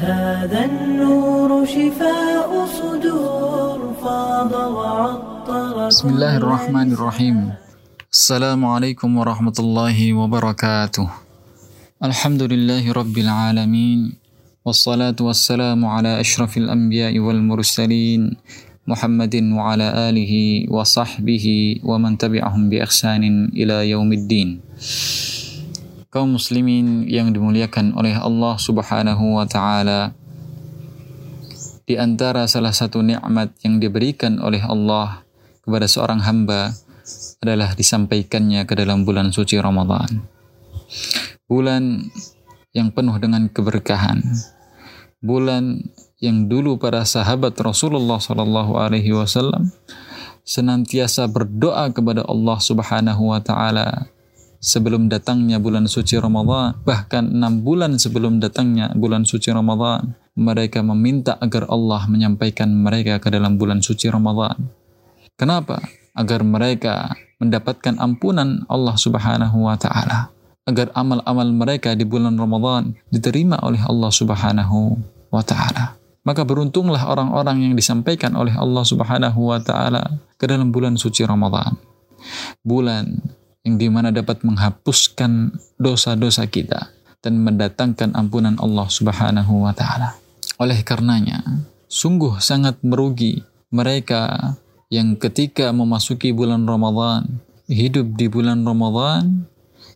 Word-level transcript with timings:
هذا 0.00 0.64
النور 0.64 1.66
شفاء 1.68 2.48
صدور 2.80 3.78
فاض 4.00 4.52
وعطر 4.52 5.76
بسم 5.92 6.08
الله 6.08 6.36
الرحمن 6.40 6.88
الرحيم. 6.96 7.36
السلام 8.08 8.60
عليكم 8.64 9.10
ورحمة 9.20 9.56
الله 9.60 9.98
وبركاته. 10.16 11.06
الحمد 12.00 12.42
لله 12.42 12.84
رب 12.92 13.12
العالمين 13.12 14.00
والصلاة 14.64 15.20
والسلام 15.20 15.84
على 15.84 16.20
أشرف 16.20 16.56
الأنبياء 16.56 17.12
والمرسلين 17.20 18.40
محمد 18.88 19.34
وعلى 19.52 19.86
آله 20.08 20.32
وصحبه 20.72 21.46
ومن 21.84 22.16
تبعهم 22.16 22.62
بإحسان 22.72 23.52
إلى 23.52 23.92
يوم 23.92 24.08
الدين. 24.12 24.48
Kaum 26.10 26.34
muslimin 26.34 27.06
yang 27.06 27.30
dimuliakan 27.30 27.94
oleh 27.94 28.18
Allah 28.18 28.58
Subhanahu 28.58 29.38
wa 29.38 29.46
taala 29.46 30.10
di 31.86 31.94
antara 31.94 32.50
salah 32.50 32.74
satu 32.74 33.02
nikmat 33.02 33.54
yang 33.62 33.78
diberikan 33.78 34.42
oleh 34.42 34.62
Allah 34.62 35.22
kepada 35.62 35.86
seorang 35.86 36.22
hamba 36.22 36.74
adalah 37.42 37.74
disampaikannya 37.74 38.62
ke 38.66 38.74
dalam 38.78 39.02
bulan 39.02 39.34
suci 39.34 39.58
Ramadan. 39.58 40.22
Bulan 41.50 42.10
yang 42.70 42.94
penuh 42.94 43.18
dengan 43.18 43.50
keberkahan. 43.50 44.22
Bulan 45.18 45.82
yang 46.22 46.46
dulu 46.46 46.78
para 46.78 47.02
sahabat 47.02 47.58
Rasulullah 47.58 48.22
Shallallahu 48.22 48.78
alaihi 48.78 49.10
wasallam 49.14 49.74
senantiasa 50.46 51.26
berdoa 51.26 51.90
kepada 51.90 52.22
Allah 52.26 52.58
Subhanahu 52.58 53.34
wa 53.34 53.40
taala 53.42 54.10
sebelum 54.60 55.08
datangnya 55.08 55.56
bulan 55.56 55.88
suci 55.88 56.20
Ramadan, 56.20 56.76
bahkan 56.84 57.24
enam 57.26 57.64
bulan 57.64 57.96
sebelum 57.96 58.38
datangnya 58.38 58.92
bulan 58.92 59.24
suci 59.24 59.48
Ramadan, 59.50 60.12
mereka 60.36 60.84
meminta 60.84 61.40
agar 61.40 61.66
Allah 61.72 62.04
menyampaikan 62.06 62.68
mereka 62.70 63.18
ke 63.18 63.32
dalam 63.32 63.56
bulan 63.56 63.80
suci 63.80 64.06
Ramadan. 64.12 64.68
Kenapa? 65.34 65.80
Agar 66.12 66.44
mereka 66.44 67.16
mendapatkan 67.40 67.96
ampunan 67.96 68.68
Allah 68.68 68.94
Subhanahu 69.00 69.64
wa 69.64 69.80
taala, 69.80 70.28
agar 70.68 70.92
amal-amal 70.92 71.48
mereka 71.48 71.96
di 71.96 72.04
bulan 72.04 72.36
Ramadan 72.36 72.92
diterima 73.08 73.56
oleh 73.64 73.80
Allah 73.80 74.12
Subhanahu 74.12 75.00
wa 75.32 75.40
taala. 75.40 75.96
Maka 76.20 76.44
beruntunglah 76.44 77.00
orang-orang 77.08 77.64
yang 77.64 77.74
disampaikan 77.74 78.36
oleh 78.36 78.52
Allah 78.52 78.84
Subhanahu 78.84 79.40
wa 79.40 79.56
taala 79.56 80.20
ke 80.36 80.44
dalam 80.44 80.68
bulan 80.68 81.00
suci 81.00 81.24
Ramadan. 81.24 81.80
Bulan 82.60 83.39
yang 83.64 83.76
di 83.76 83.88
mana 83.92 84.08
dapat 84.08 84.40
menghapuskan 84.40 85.52
dosa-dosa 85.76 86.48
kita 86.48 86.92
dan 87.20 87.44
mendatangkan 87.44 88.16
ampunan 88.16 88.56
Allah 88.56 88.88
Subhanahu 88.88 89.68
wa 89.68 89.72
taala. 89.76 90.16
Oleh 90.56 90.80
karenanya, 90.80 91.44
sungguh 91.88 92.40
sangat 92.40 92.80
merugi 92.80 93.44
mereka 93.72 94.56
yang 94.90 95.14
ketika 95.16 95.70
memasuki 95.70 96.32
bulan 96.32 96.64
Ramadan, 96.64 97.40
hidup 97.70 98.16
di 98.18 98.26
bulan 98.26 98.64
Ramadan 98.66 99.46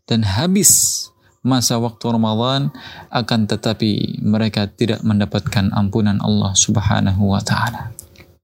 dan 0.07 0.21
habis 0.23 1.05
masa 1.45 1.77
waktu 1.77 2.05
Ramadan 2.09 2.73
akan 3.13 3.41
tetapi 3.45 4.23
mereka 4.25 4.65
tidak 4.71 5.05
mendapatkan 5.05 5.69
ampunan 5.77 6.17
Allah 6.25 6.57
Subhanahu 6.57 7.35
wa 7.35 7.43
taala. 7.45 7.93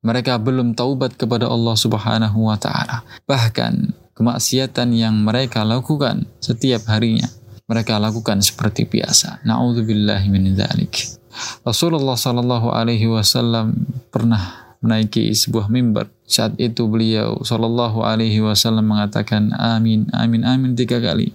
Mereka 0.00 0.40
belum 0.40 0.72
taubat 0.72 1.16
kepada 1.16 1.48
Allah 1.48 1.76
Subhanahu 1.76 2.48
wa 2.48 2.56
taala. 2.56 3.04
Bahkan 3.28 3.72
kemaksiatan 4.14 4.94
yang 4.94 5.14
mereka 5.20 5.62
lakukan 5.62 6.26
setiap 6.38 6.86
harinya 6.90 7.28
mereka 7.70 8.02
lakukan 8.02 8.42
seperti 8.42 8.82
biasa. 8.90 9.46
Nauzubillahi 9.46 10.26
min 10.26 10.58
dzalik. 10.58 11.06
Rasulullah 11.62 12.18
sallallahu 12.18 12.74
alaihi 12.74 13.06
wasallam 13.06 13.86
pernah 14.10 14.74
menaiki 14.82 15.30
sebuah 15.30 15.70
mimbar. 15.70 16.10
Saat 16.26 16.58
itu 16.58 16.90
beliau 16.90 17.38
sallallahu 17.46 18.02
alaihi 18.02 18.42
wasallam 18.42 18.90
mengatakan 18.90 19.54
amin 19.54 20.10
amin 20.10 20.42
amin 20.42 20.74
tiga 20.74 20.98
kali. 20.98 21.30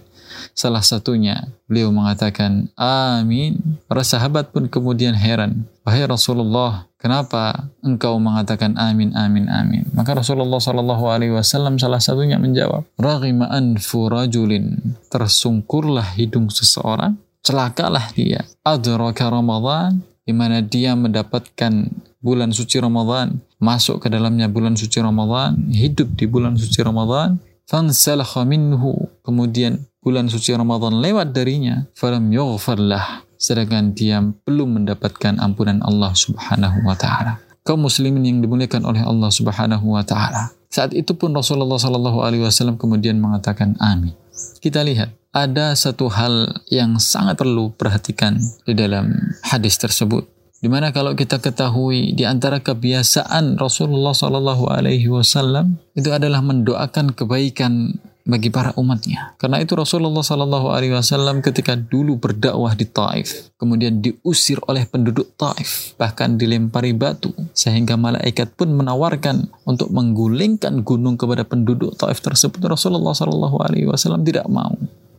Salah 0.52 0.84
satunya 0.84 1.48
beliau 1.66 1.90
mengatakan 1.90 2.70
amin. 2.78 3.80
Para 3.90 4.04
sahabat 4.06 4.52
pun 4.54 4.70
kemudian 4.70 5.16
heran. 5.16 5.66
Wahai 5.86 6.06
Rasulullah, 6.06 6.86
kenapa 6.98 7.70
engkau 7.82 8.18
mengatakan 8.18 8.74
amin 8.78 9.14
amin 9.14 9.46
amin? 9.48 9.86
Maka 9.94 10.18
Rasulullah 10.18 10.58
Shallallahu 10.58 11.04
alaihi 11.08 11.34
wasallam 11.34 11.78
salah 11.78 12.02
satunya 12.02 12.36
menjawab, 12.36 12.86
"Raghima 12.98 13.48
anfu 13.50 14.10
rajulin." 14.10 14.98
Tersungkurlah 15.08 16.18
hidung 16.18 16.50
seseorang, 16.50 17.16
celakalah 17.40 18.10
dia. 18.12 18.42
Adraka 18.66 19.30
Ramadan 19.30 20.02
di 20.26 20.34
mana 20.34 20.58
dia 20.58 20.98
mendapatkan 20.98 21.86
bulan 22.18 22.50
suci 22.50 22.82
Ramadan, 22.82 23.38
masuk 23.62 24.02
ke 24.02 24.10
dalamnya 24.10 24.50
bulan 24.50 24.74
suci 24.74 24.98
Ramadan, 24.98 25.70
hidup 25.70 26.18
di 26.18 26.26
bulan 26.26 26.58
suci 26.58 26.82
Ramadan, 26.82 27.38
fansalakha 27.70 28.42
minhu, 28.42 29.06
kemudian 29.22 29.86
bulan 30.06 30.30
suci 30.30 30.54
Ramadan 30.54 31.02
lewat 31.02 31.34
darinya, 31.34 31.90
falam 31.98 32.30
yughfarlah 32.30 33.26
sedangkan 33.34 33.90
dia 33.90 34.22
belum 34.22 34.78
mendapatkan 34.78 35.42
ampunan 35.42 35.82
Allah 35.82 36.14
Subhanahu 36.14 36.86
wa 36.86 36.94
taala. 36.94 37.42
Kaum 37.66 37.82
muslimin 37.82 38.22
yang 38.22 38.38
dimuliakan 38.38 38.86
oleh 38.86 39.02
Allah 39.02 39.26
Subhanahu 39.34 39.98
wa 39.98 40.06
taala. 40.06 40.54
Saat 40.70 40.94
itu 40.94 41.18
pun 41.18 41.34
Rasulullah 41.34 41.82
Shallallahu 41.82 42.22
alaihi 42.22 42.46
wasallam 42.46 42.78
kemudian 42.78 43.18
mengatakan 43.18 43.74
amin. 43.82 44.14
Kita 44.62 44.86
lihat 44.86 45.10
ada 45.34 45.74
satu 45.74 46.06
hal 46.06 46.62
yang 46.70 47.02
sangat 47.02 47.42
perlu 47.42 47.74
perhatikan 47.74 48.38
di 48.62 48.78
dalam 48.78 49.10
hadis 49.42 49.74
tersebut. 49.74 50.22
Di 50.56 50.72
mana 50.72 50.88
kalau 50.94 51.12
kita 51.12 51.42
ketahui 51.42 52.16
di 52.16 52.24
antara 52.24 52.64
kebiasaan 52.64 53.60
Rasulullah 53.60 54.16
Shallallahu 54.16 54.72
Alaihi 54.72 55.12
Wasallam 55.12 55.76
itu 55.92 56.08
adalah 56.08 56.40
mendoakan 56.40 57.12
kebaikan 57.12 58.00
bagi 58.26 58.50
para 58.50 58.74
umatnya. 58.74 59.38
Karena 59.38 59.62
itu 59.62 59.78
Rasulullah 59.78 60.20
Shallallahu 60.20 60.74
Alaihi 60.74 60.92
Wasallam 60.92 61.40
ketika 61.40 61.78
dulu 61.78 62.18
berdakwah 62.18 62.74
di 62.74 62.84
Taif, 62.90 63.54
kemudian 63.56 64.02
diusir 64.02 64.58
oleh 64.66 64.82
penduduk 64.84 65.38
Taif, 65.38 65.94
bahkan 65.94 66.34
dilempari 66.34 66.90
batu, 66.92 67.30
sehingga 67.54 67.94
malaikat 67.94 68.58
pun 68.58 68.74
menawarkan 68.74 69.46
untuk 69.64 69.94
menggulingkan 69.94 70.82
gunung 70.82 71.14
kepada 71.14 71.46
penduduk 71.46 71.94
Taif 71.94 72.18
tersebut. 72.18 72.58
Rasulullah 72.66 73.14
Shallallahu 73.14 73.62
Alaihi 73.62 73.86
Wasallam 73.86 74.26
tidak 74.26 74.50
mau. 74.50 74.74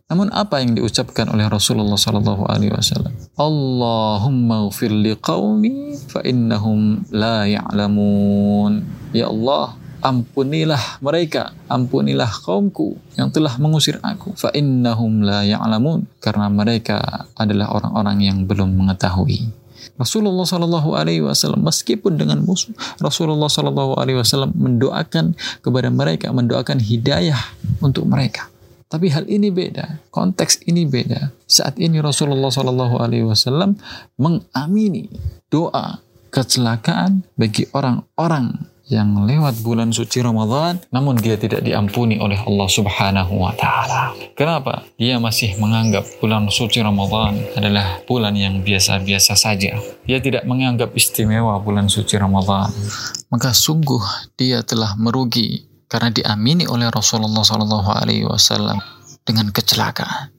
Namun 0.08 0.32
apa 0.32 0.64
yang 0.64 0.72
diucapkan 0.72 1.28
oleh 1.28 1.52
Rasulullah 1.52 2.00
Sallallahu 2.00 2.48
Alaihi 2.48 2.72
Wasallam? 2.72 3.12
Allahumma 3.36 4.72
ghfir 4.72 4.88
liqaumi 4.88 6.00
fa 6.08 6.24
innahum 6.24 7.04
la 7.12 7.44
ya'lamun. 7.44 8.88
Ya 9.12 9.28
Allah, 9.28 9.76
ampunilah 10.02 11.02
mereka, 11.02 11.54
ampunilah 11.68 12.30
kaumku 12.30 12.98
yang 13.18 13.34
telah 13.34 13.56
mengusir 13.58 13.98
aku. 14.02 14.34
Fa 14.38 14.54
innahum 14.54 15.26
la 15.26 15.44
ya'lamun 15.44 16.06
karena 16.22 16.48
mereka 16.50 17.28
adalah 17.38 17.74
orang-orang 17.74 18.18
yang 18.26 18.38
belum 18.46 18.74
mengetahui. 18.78 19.50
Rasulullah 19.98 20.46
Shallallahu 20.46 20.94
Alaihi 20.94 21.26
Wasallam 21.26 21.66
meskipun 21.66 22.22
dengan 22.22 22.46
musuh 22.46 22.70
Rasulullah 23.02 23.50
Shallallahu 23.50 23.98
Alaihi 23.98 24.22
Wasallam 24.22 24.54
mendoakan 24.54 25.34
kepada 25.66 25.90
mereka 25.90 26.30
mendoakan 26.30 26.78
hidayah 26.78 27.40
untuk 27.82 28.06
mereka 28.06 28.46
tapi 28.88 29.12
hal 29.12 29.28
ini 29.28 29.52
beda, 29.52 30.00
konteks 30.16 30.64
ini 30.64 30.88
beda. 30.88 31.36
Saat 31.44 31.76
ini 31.76 32.00
Rasulullah 32.00 32.48
Shallallahu 32.48 33.04
Alaihi 33.04 33.28
Wasallam 33.28 33.76
mengamini 34.16 35.12
doa 35.52 36.00
kecelakaan 36.32 37.28
bagi 37.36 37.68
orang-orang 37.76 38.64
yang 38.88 39.28
lewat 39.28 39.60
bulan 39.64 39.92
suci 39.92 40.24
Ramadan 40.24 40.80
namun 40.96 41.20
dia 41.20 41.36
tidak 41.36 41.60
diampuni 41.60 42.24
oleh 42.24 42.40
Allah 42.40 42.68
Subhanahu 42.72 43.34
wa 43.36 43.52
taala. 43.56 44.16
Kenapa? 44.34 44.88
Dia 44.96 45.20
masih 45.20 45.60
menganggap 45.60 46.08
bulan 46.24 46.48
suci 46.48 46.80
Ramadan 46.80 47.36
adalah 47.60 48.00
bulan 48.08 48.32
yang 48.40 48.64
biasa-biasa 48.64 49.36
saja. 49.36 49.76
Dia 50.08 50.24
tidak 50.24 50.48
menganggap 50.48 50.96
istimewa 50.96 51.60
bulan 51.60 51.92
suci 51.92 52.16
Ramadan. 52.16 52.72
Maka 53.28 53.52
sungguh 53.52 54.34
dia 54.40 54.64
telah 54.64 54.96
merugi 54.96 55.68
karena 55.92 56.12
diamini 56.12 56.64
oleh 56.68 56.88
Rasulullah 56.88 57.44
Shallallahu 57.44 57.92
Alaihi 57.92 58.24
Wasallam 58.24 58.80
dengan 59.28 59.52
kecelakaan. 59.52 60.32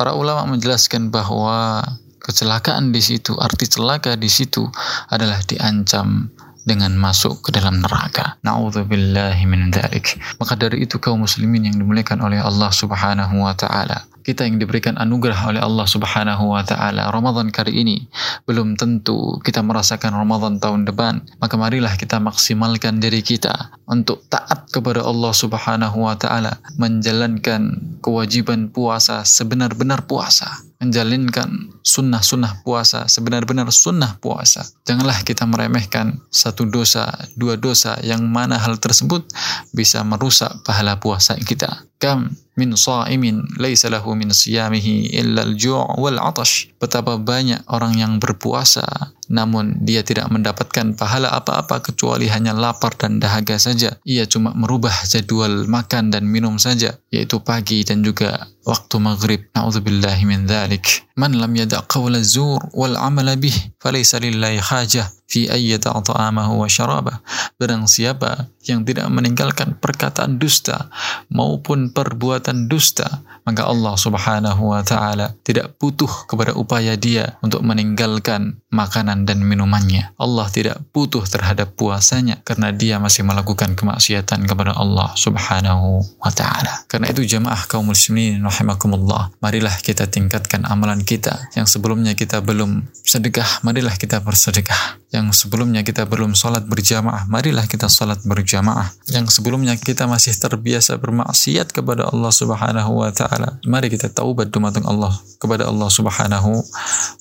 Para 0.00 0.16
ulama 0.16 0.56
menjelaskan 0.56 1.12
bahwa 1.12 1.84
kecelakaan 2.24 2.88
di 2.88 3.04
situ, 3.04 3.36
arti 3.36 3.68
celaka 3.68 4.16
di 4.16 4.32
situ 4.32 4.64
adalah 5.12 5.44
diancam 5.44 6.32
dengan 6.70 6.94
masuk 6.94 7.42
ke 7.42 7.50
dalam 7.50 7.82
neraka. 7.82 8.38
Nauzubillahi 8.46 9.42
min 9.50 9.74
dzalik. 9.74 10.14
Maka 10.38 10.54
dari 10.54 10.86
itu 10.86 11.02
kaum 11.02 11.26
muslimin 11.26 11.66
yang 11.66 11.74
dimuliakan 11.74 12.22
oleh 12.22 12.38
Allah 12.38 12.70
Subhanahu 12.70 13.42
wa 13.42 13.50
taala, 13.58 14.06
kita 14.22 14.46
yang 14.46 14.62
diberikan 14.62 14.94
anugerah 14.94 15.50
oleh 15.50 15.58
Allah 15.58 15.90
Subhanahu 15.90 16.54
wa 16.54 16.62
taala. 16.62 17.10
Ramadan 17.10 17.50
kali 17.50 17.82
ini 17.82 18.06
belum 18.46 18.78
tentu 18.78 19.42
kita 19.42 19.66
merasakan 19.66 20.14
Ramadan 20.14 20.62
tahun 20.62 20.86
depan. 20.86 21.26
Maka 21.42 21.58
marilah 21.58 21.98
kita 21.98 22.22
maksimalkan 22.22 23.02
diri 23.02 23.26
kita 23.26 23.74
untuk 23.90 24.22
taat 24.30 24.70
kepada 24.70 25.02
Allah 25.02 25.34
Subhanahu 25.34 26.06
wa 26.06 26.14
taala. 26.14 26.62
Menjalankan 26.78 27.98
kewajiban 27.98 28.70
puasa 28.70 29.26
sebenar-benar 29.26 30.06
puasa 30.06 30.69
menjalinkan 30.80 31.76
sunnah-sunnah 31.84 32.64
puasa, 32.64 33.04
sebenar-benar 33.04 33.68
sunnah 33.68 34.16
puasa. 34.16 34.64
Janganlah 34.88 35.20
kita 35.28 35.44
meremehkan 35.44 36.24
satu 36.32 36.64
dosa, 36.64 37.12
dua 37.36 37.60
dosa 37.60 38.00
yang 38.00 38.24
mana 38.24 38.56
hal 38.56 38.80
tersebut 38.80 39.28
bisa 39.76 40.00
merusak 40.00 40.48
pahala 40.64 40.96
puasa 40.96 41.36
kita. 41.36 41.89
Kam 42.00 42.32
min 42.56 42.72
sa'imin 42.72 43.44
laisa 43.60 43.92
lahu 43.92 44.16
min 44.16 44.32
siyamihi 44.32 45.12
illa 45.20 45.44
al-ju' 45.44 46.00
wal 46.00 46.16
'atash. 46.16 46.72
Betapa 46.80 47.20
banyak 47.20 47.68
orang 47.68 48.00
yang 48.00 48.12
berpuasa 48.16 49.12
namun 49.30 49.78
dia 49.86 50.02
tidak 50.02 50.26
mendapatkan 50.26 50.98
pahala 50.98 51.30
apa-apa 51.30 51.78
kecuali 51.78 52.26
hanya 52.26 52.50
lapar 52.50 52.98
dan 52.98 53.22
dahaga 53.22 53.62
saja. 53.62 53.94
Ia 54.02 54.26
cuma 54.26 54.50
merubah 54.58 54.92
jadwal 55.06 55.70
makan 55.70 56.10
dan 56.10 56.26
minum 56.26 56.58
saja, 56.58 56.98
yaitu 57.14 57.38
pagi 57.38 57.86
dan 57.86 58.02
juga 58.02 58.50
waktu 58.66 58.98
maghrib. 58.98 59.40
Na'udzubillahi 59.54 60.26
min 60.26 60.50
dhalik. 60.50 61.06
Man 61.14 61.38
lam 61.38 61.54
yada' 61.54 61.86
qawla 61.86 62.18
zur 62.26 62.58
wal 62.74 62.98
amala 62.98 63.38
bih, 63.38 63.54
falaysa 63.78 64.18
lillahi 64.18 64.58
hajah 64.58 65.19
fi 65.30 65.46
ta'amahu 65.78 66.60
wa 66.60 66.68
syarabah. 66.68 67.22
Barang 67.56 67.86
siapa 67.86 68.50
yang 68.68 68.84
tidak 68.84 69.08
meninggalkan 69.08 69.78
perkataan 69.78 70.36
dusta 70.36 70.90
maupun 71.32 71.94
perbuatan 71.94 72.66
dusta, 72.68 73.22
maka 73.46 73.64
Allah 73.64 73.94
Subhanahu 73.96 74.76
wa 74.76 74.82
taala 74.84 75.32
tidak 75.46 75.78
butuh 75.80 76.28
kepada 76.28 76.52
upaya 76.52 76.98
dia 76.98 77.38
untuk 77.40 77.64
meninggalkan 77.64 78.59
makanan 78.70 79.26
dan 79.26 79.42
minumannya. 79.42 80.14
Allah 80.14 80.46
tidak 80.48 80.78
butuh 80.94 81.26
terhadap 81.26 81.74
puasanya 81.74 82.38
karena 82.46 82.70
dia 82.70 83.02
masih 83.02 83.26
melakukan 83.26 83.74
kemaksiatan 83.74 84.46
kepada 84.46 84.78
Allah 84.78 85.10
Subhanahu 85.18 86.02
wa 86.22 86.30
taala. 86.30 86.86
Karena 86.86 87.10
itu 87.10 87.26
jemaah 87.26 87.66
kaum 87.66 87.90
muslimin 87.90 88.40
rahimakumullah, 88.46 89.34
marilah 89.42 89.74
kita 89.82 90.06
tingkatkan 90.06 90.62
amalan 90.70 91.02
kita 91.02 91.50
yang 91.58 91.66
sebelumnya 91.66 92.14
kita 92.14 92.38
belum 92.40 92.86
sedekah, 93.02 93.66
marilah 93.66 93.98
kita 93.98 94.22
bersedekah 94.22 95.02
yang 95.10 95.34
sebelumnya 95.34 95.82
kita 95.82 96.06
belum 96.06 96.38
sholat 96.38 96.70
berjamaah, 96.70 97.26
marilah 97.26 97.66
kita 97.66 97.90
sholat 97.90 98.22
berjamaah. 98.22 98.94
Yang 99.10 99.34
sebelumnya 99.42 99.74
kita 99.74 100.06
masih 100.06 100.30
terbiasa 100.38 101.02
bermaksiat 101.02 101.74
kepada 101.74 102.06
Allah 102.06 102.30
Subhanahu 102.30 103.02
wa 103.02 103.10
taala, 103.10 103.58
mari 103.66 103.90
kita 103.90 104.06
taubat 104.06 104.54
dumateng 104.54 104.86
Allah 104.86 105.10
kepada 105.42 105.66
Allah 105.66 105.90
Subhanahu 105.90 106.62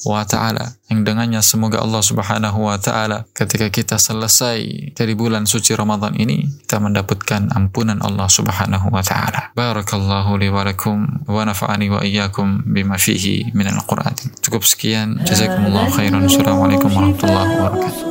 wa 0.05 0.21
taala. 0.21 0.77
Yang 0.85 0.99
dengannya 1.01 1.38
semoga 1.41 1.81
Allah 1.81 2.03
Subhanahu 2.03 2.67
wa 2.67 2.77
taala 2.79 3.25
ketika 3.33 3.67
kita 3.67 3.97
selesai 3.97 4.93
dari 4.95 5.13
bulan 5.17 5.49
suci 5.49 5.75
Ramadan 5.75 6.15
ini 6.15 6.47
kita 6.63 6.79
mendapatkan 6.79 7.51
ampunan 7.55 7.99
Allah 7.99 8.29
Subhanahu 8.29 8.93
wa 8.93 9.03
taala. 9.03 9.51
Barakallahu 9.57 10.37
li 10.39 10.49
wa 10.53 10.63
lakum 10.63 11.25
wa 11.25 11.41
nafa'ani 11.43 11.89
wa 11.89 12.05
iyyakum 12.05 12.63
bima 12.67 12.97
fihi 13.01 13.51
minal 13.57 13.81
Qur'an. 13.83 14.13
Cukup 14.39 14.63
sekian. 14.63 15.19
Jazakumullah 15.25 15.89
khairan. 15.91 16.23
Assalamualaikum 16.29 16.93
warahmatullahi 16.93 17.49
wabarakatuh. 17.59 18.09